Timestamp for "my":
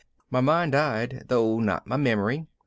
0.31-0.41, 1.85-1.95